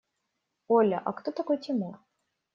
Оля, 0.67 0.97
а 1.05 1.13
кто 1.13 1.31
такой 1.31 1.57
Тимур? 1.59 1.99